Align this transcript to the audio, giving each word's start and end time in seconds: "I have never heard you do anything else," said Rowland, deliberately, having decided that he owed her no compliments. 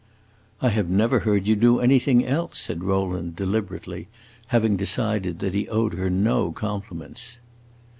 "I 0.63 0.69
have 0.69 0.89
never 0.89 1.19
heard 1.19 1.45
you 1.45 1.55
do 1.55 1.79
anything 1.79 2.25
else," 2.25 2.57
said 2.57 2.83
Rowland, 2.83 3.35
deliberately, 3.35 4.07
having 4.47 4.75
decided 4.75 5.37
that 5.41 5.53
he 5.53 5.69
owed 5.69 5.93
her 5.93 6.09
no 6.09 6.51
compliments. 6.51 7.37